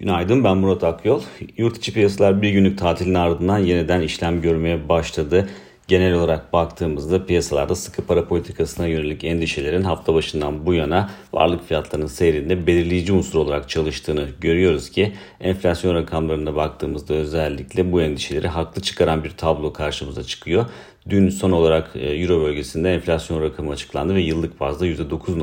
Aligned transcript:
Günaydın 0.00 0.44
ben 0.44 0.56
Murat 0.56 0.84
Akyol. 0.84 1.22
Yurt 1.56 1.76
içi 1.76 1.92
piyasalar 1.92 2.42
bir 2.42 2.50
günlük 2.50 2.78
tatilin 2.78 3.14
ardından 3.14 3.58
yeniden 3.58 4.00
işlem 4.00 4.42
görmeye 4.42 4.88
başladı. 4.88 5.48
Genel 5.88 6.14
olarak 6.14 6.52
baktığımızda 6.52 7.26
piyasalarda 7.26 7.74
sıkı 7.74 8.02
para 8.02 8.28
politikasına 8.28 8.86
yönelik 8.86 9.24
endişelerin 9.24 9.82
hafta 9.82 10.14
başından 10.14 10.66
bu 10.66 10.74
yana 10.74 11.10
varlık 11.32 11.68
fiyatlarının 11.68 12.06
seyrinde 12.06 12.66
belirleyici 12.66 13.12
unsur 13.12 13.38
olarak 13.38 13.68
çalıştığını 13.68 14.28
görüyoruz 14.40 14.90
ki 14.90 15.12
enflasyon 15.40 15.94
rakamlarına 15.94 16.56
baktığımızda 16.56 17.14
özellikle 17.14 17.92
bu 17.92 18.02
endişeleri 18.02 18.48
haklı 18.48 18.82
çıkaran 18.82 19.24
bir 19.24 19.30
tablo 19.30 19.72
karşımıza 19.72 20.24
çıkıyor. 20.24 20.66
Dün 21.10 21.28
son 21.28 21.50
olarak 21.50 21.90
e, 21.94 22.14
Euro 22.14 22.42
bölgesinde 22.42 22.94
enflasyon 22.94 23.42
rakamı 23.42 23.72
açıklandı 23.72 24.14
ve 24.14 24.20
yıllık 24.20 24.60
bazda 24.60 24.86
%9 24.86 25.38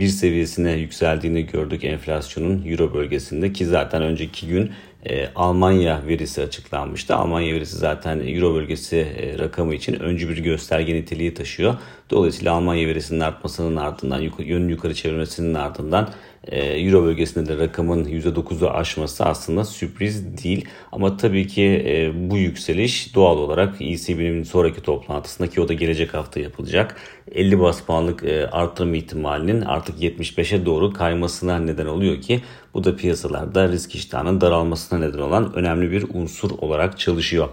bir 0.00 0.08
seviyesine 0.08 0.72
yükseldiğini 0.72 1.46
gördük 1.46 1.84
enflasyonun 1.84 2.64
Euro 2.66 2.94
bölgesinde 2.94 3.52
ki 3.52 3.66
zaten 3.66 4.02
önceki 4.02 4.46
gün 4.46 4.72
e, 5.06 5.28
Almanya 5.34 6.02
verisi 6.06 6.42
açıklanmıştı. 6.42 7.14
Almanya 7.14 7.54
verisi 7.54 7.76
zaten 7.76 8.18
Euro 8.26 8.54
bölgesi 8.54 8.96
e, 8.96 9.38
rakamı 9.38 9.74
için 9.74 10.00
öncü 10.00 10.28
bir 10.28 10.38
gösterge 10.38 10.94
niteliği 10.94 11.34
taşıyor. 11.34 11.74
Dolayısıyla 12.10 12.54
Almanya 12.54 12.88
verisinin 12.88 13.20
artmasının 13.20 13.76
ardından 13.76 14.20
yönün 14.38 14.68
yukarı 14.68 14.94
çevirmesinin 14.94 15.54
ardından 15.54 16.08
e, 16.44 16.64
Euro 16.64 17.04
bölgesinde 17.04 17.58
de 17.58 17.62
rakamın 17.62 18.04
%9'u 18.04 18.70
aşması 18.70 19.24
aslında 19.24 19.64
sürpriz 19.64 20.44
değil. 20.44 20.68
Ama 20.92 21.16
tabii 21.16 21.46
ki 21.46 21.62
e, 21.86 22.12
bu 22.30 22.36
yükseliş 22.36 23.14
doğal 23.14 23.38
olarak 23.38 23.74
ECB'nin 23.80 24.42
sonraki 24.42 24.82
toplantısında 24.82 25.50
ki 25.50 25.60
o 25.60 25.68
da 25.68 25.72
gelecek 25.72 26.14
hafta 26.14 26.40
yapılacak 26.40 26.96
50 27.32 27.60
bas 27.60 27.80
puanlık 27.80 28.24
e, 28.24 28.46
artırım 28.46 28.94
ihtimalinin 28.94 29.62
artık 29.62 30.02
75'e 30.02 30.66
doğru 30.66 30.92
kaymasına 30.92 31.58
neden 31.58 31.86
oluyor 31.86 32.20
ki 32.20 32.42
bu 32.74 32.84
da 32.84 32.96
piyasalarda 32.96 33.68
risk 33.68 33.94
iştahının 33.94 34.40
daralmasına 34.40 34.98
neden 34.98 35.18
olan 35.18 35.54
önemli 35.54 35.90
bir 35.90 36.04
unsur 36.14 36.50
olarak 36.50 36.98
çalışıyor. 36.98 37.48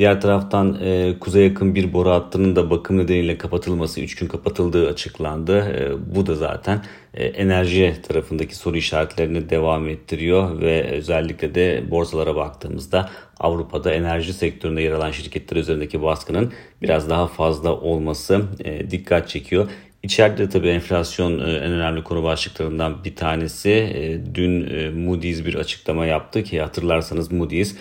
Diğer 0.00 0.20
taraftan 0.20 0.78
e, 0.82 1.18
kuzeye 1.20 1.48
yakın 1.48 1.74
bir 1.74 1.92
boru 1.92 2.10
hattının 2.10 2.56
da 2.56 2.70
bakım 2.70 2.98
nedeniyle 2.98 3.38
kapatılması 3.38 4.00
3 4.00 4.16
gün 4.16 4.26
kapatıldığı 4.26 4.88
açıklandı. 4.88 5.58
E, 5.58 6.14
bu 6.16 6.26
da 6.26 6.34
zaten 6.34 6.84
e, 7.14 7.24
enerji 7.24 7.96
tarafındaki 8.08 8.56
soru 8.56 8.76
işaretlerini 8.76 9.50
devam 9.50 9.88
ettiriyor 9.88 10.60
ve 10.60 10.90
özellikle 10.90 11.54
de 11.54 11.84
borsalara 11.90 12.36
baktığımızda 12.36 13.10
Avrupa'da 13.40 13.92
enerji 13.92 14.32
sektöründe 14.32 14.82
yer 14.82 14.92
alan 14.92 15.10
şirketler 15.10 15.56
üzerindeki 15.56 16.02
baskının 16.02 16.52
biraz 16.82 17.10
daha 17.10 17.26
fazla 17.26 17.72
olması 17.72 18.42
e, 18.64 18.90
dikkat 18.90 19.28
çekiyor. 19.28 19.70
İçeride 20.02 20.48
tabii 20.48 20.68
enflasyon 20.68 21.38
e, 21.38 21.42
en 21.42 21.72
önemli 21.72 22.02
konu 22.02 22.22
başlıklarından 22.22 23.04
bir 23.04 23.16
tanesi. 23.16 23.70
E, 23.70 24.34
dün 24.34 24.70
e, 24.70 24.90
Moody's 24.90 25.44
bir 25.44 25.54
açıklama 25.54 26.06
yaptı 26.06 26.42
ki 26.42 26.60
hatırlarsanız 26.60 27.32
Moody's 27.32 27.74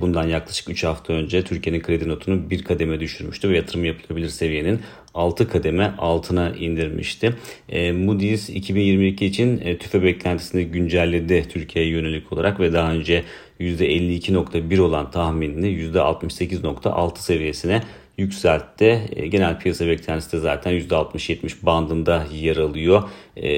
bundan 0.00 0.28
yaklaşık 0.28 0.68
3 0.70 0.84
hafta 0.84 1.12
önce 1.12 1.44
Türkiye'nin 1.44 1.82
kredi 1.82 2.08
notunu 2.08 2.50
bir 2.50 2.64
kademe 2.64 3.00
düşürmüştü 3.00 3.48
ve 3.48 3.56
yatırım 3.56 3.84
yapılabilir 3.84 4.28
seviyenin 4.28 4.80
6 5.14 5.48
kademe 5.48 5.94
altına 5.98 6.50
indirmişti. 6.50 7.34
Moody's 7.92 8.50
2022 8.50 9.26
için 9.26 9.76
tüfe 9.80 10.02
beklentisini 10.02 10.64
güncelledi 10.64 11.48
Türkiye'ye 11.48 11.90
yönelik 11.90 12.32
olarak 12.32 12.60
ve 12.60 12.72
daha 12.72 12.92
önce 12.92 13.24
%52.1 13.60 14.80
olan 14.80 15.10
tahminini 15.10 15.66
%68.6 15.66 17.18
seviyesine 17.18 17.82
yükseltti. 18.20 19.08
E, 19.16 19.26
genel 19.26 19.58
piyasa 19.58 19.86
beklentisi 19.86 20.32
de 20.32 20.38
zaten 20.38 20.72
%60-70 20.72 21.66
bandında 21.66 22.26
yer 22.32 22.56
alıyor. 22.56 23.02
E, 23.36 23.52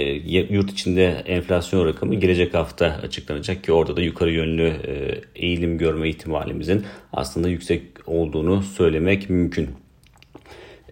yurt 0.55 0.71
içinde 0.71 1.07
enflasyon 1.27 1.87
rakamı 1.87 2.15
gelecek 2.15 2.55
hafta 2.55 2.87
açıklanacak 3.03 3.65
ki 3.65 3.73
orada 3.73 3.97
da 3.97 4.03
yukarı 4.03 4.31
yönlü 4.31 4.67
e, 4.67 5.21
eğilim 5.35 5.79
görme 5.79 6.09
ihtimalimizin 6.09 6.85
aslında 7.13 7.49
yüksek 7.49 7.83
olduğunu 8.07 8.63
söylemek 8.63 9.31
mümkün. 9.31 9.71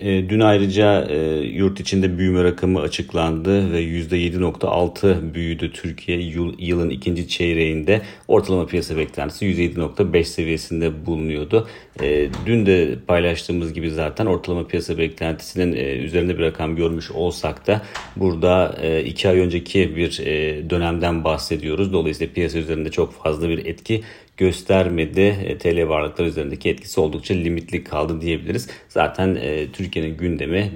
E, 0.01 0.29
dün 0.29 0.41
ayrıca 0.41 1.07
e, 1.11 1.19
yurt 1.41 1.81
içinde 1.81 2.19
büyüme 2.19 2.45
rakamı 2.45 2.81
açıklandı 2.81 3.73
ve 3.73 3.83
%7.6 3.83 5.35
büyüdü 5.35 5.73
Türkiye 5.73 6.19
yılın 6.59 6.91
ikinci 6.91 7.29
çeyreğinde. 7.29 8.03
Ortalama 8.29 8.67
piyasa 8.67 8.97
beklentisi 8.97 9.47
%7.5 9.47 10.25
seviyesinde 10.25 11.07
bulunuyordu. 11.07 11.69
E, 12.03 12.29
dün 12.47 12.67
de 12.67 12.99
paylaştığımız 13.07 13.73
gibi 13.73 13.91
zaten 13.91 14.27
ortalama 14.27 14.67
piyasa 14.67 14.99
beklentisinin 14.99 15.73
üzerinde 16.05 16.39
bir 16.39 16.43
rakam 16.43 16.77
görmüş 16.77 17.11
olsak 17.11 17.67
da 17.67 17.83
burada 18.17 18.77
iki 19.05 19.29
ay 19.29 19.39
önceki 19.39 19.97
bir 19.97 20.19
dönemden 20.71 21.25
bahsediyoruz. 21.25 21.93
Dolayısıyla 21.93 22.33
piyasa 22.33 22.59
üzerinde 22.59 22.91
çok 22.91 23.23
fazla 23.23 23.49
bir 23.49 23.67
etki 23.67 24.03
göstermedi. 24.41 25.21
E, 25.21 25.59
TL 25.59 25.89
varlıklar 25.89 26.25
üzerindeki 26.25 26.69
etkisi 26.69 27.01
oldukça 27.01 27.35
limitli 27.35 27.85
kaldı 27.85 28.21
diyebiliriz. 28.21 28.69
Zaten 28.89 29.35
e, 29.35 29.73
Türkiye'nin 29.73 30.17
gündemi 30.17 30.71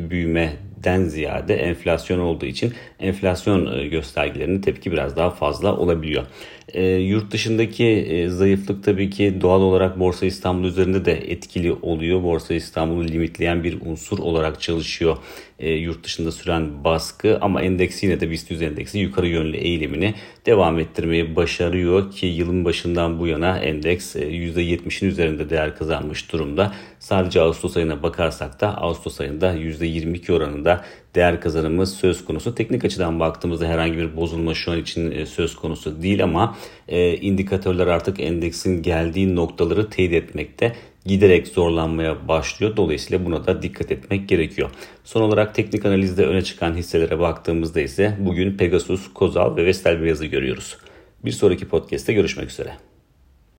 büyümeden 0.84 1.09
ziyade 1.09 1.55
enflasyon 1.55 2.19
olduğu 2.19 2.47
için 2.47 2.72
enflasyon 3.00 3.78
e, 3.78 3.87
göstergelerinin 3.89 4.61
tepki 4.61 4.93
biraz 4.93 5.17
daha 5.17 5.31
fazla 5.31 5.77
olabiliyor. 5.77 6.25
E, 6.69 6.84
yurt 6.87 7.31
dışındaki 7.31 7.84
e, 7.84 8.28
zayıflık 8.28 8.84
tabii 8.84 9.11
ki 9.11 9.41
doğal 9.41 9.61
olarak 9.61 9.99
Borsa 9.99 10.27
İstanbul 10.27 10.65
üzerinde 10.69 11.05
de 11.05 11.12
etkili 11.12 11.72
oluyor. 11.72 12.22
Borsa 12.22 12.55
İstanbul'u 12.55 13.09
limitleyen 13.09 13.65
bir 13.65 13.81
unsur 13.81 14.19
olarak 14.19 14.61
çalışıyor 14.61 15.17
e, 15.59 15.72
yurt 15.72 16.05
dışında 16.05 16.33
süren 16.33 16.84
baskı 16.84 17.39
ama 17.41 17.62
endeks 17.62 18.03
yine 18.03 18.21
de 18.21 18.31
BIST 18.31 18.53
endeksi 18.53 18.99
yukarı 18.99 19.27
yönlü 19.27 19.56
eğilimini 19.56 20.15
devam 20.47 20.78
ettirmeyi 20.78 21.37
başarıyor 21.37 22.12
ki 22.12 22.27
yılın 22.27 22.65
başından 22.65 23.19
bu 23.19 23.27
yana 23.27 23.59
endeks 23.59 24.16
e, 24.16 24.21
%70'in 24.21 25.09
üzerinde 25.09 25.51
değer 25.51 25.77
kazanmış 25.77 26.33
durumda. 26.33 26.72
Sadece 26.99 27.41
Ağustos 27.41 27.77
ayına 27.77 28.03
bakarsak 28.03 28.61
da 28.61 28.77
Ağustos 28.77 29.21
ayında 29.21 29.55
%22 29.55 30.33
oranında 30.33 30.74
değer 31.15 31.41
kazanımı 31.41 31.87
söz 31.87 32.25
konusu. 32.25 32.55
Teknik 32.55 32.85
açıdan 32.85 33.21
baktığımızda 33.21 33.67
herhangi 33.67 33.99
bir 33.99 34.17
bozulma 34.17 34.55
şu 34.55 34.73
an 34.73 34.79
için 34.79 35.11
e, 35.11 35.27
söz 35.27 35.57
konusu 35.57 36.03
değil 36.03 36.25
ama 36.25 36.57
e, 36.89 37.17
indikatörler 37.17 37.87
artık 37.87 38.21
endeksin 38.21 38.83
geldiği 38.83 39.37
noktaları 39.37 39.91
teyit 39.91 40.13
etmekte 40.13 40.73
giderek 41.07 41.47
zorlanmaya 41.47 42.29
başlıyor. 42.29 42.77
Dolayısıyla 42.77 43.27
buna 43.27 43.47
da 43.47 43.63
dikkat 43.63 43.93
etmek 43.93 44.29
gerekiyor. 44.29 44.71
Son 45.05 45.23
olarak 45.23 45.55
teknik 45.55 45.87
analizde 45.87 46.27
öne 46.27 46.43
çıkan 46.43 46.75
hisselere 46.75 47.19
baktığımızda 47.19 47.81
ise 47.81 48.17
bugün 48.19 48.57
Pegasus, 48.57 49.13
Kozal 49.13 49.57
ve 49.57 49.67
Vestel 49.67 50.03
Beyaz'ı 50.03 50.27
görüyoruz. 50.27 50.79
Bir 51.25 51.33
sonraki 51.33 51.69
podcast'te 51.69 52.13
görüşmek 52.13 52.51
üzere. 52.51 52.94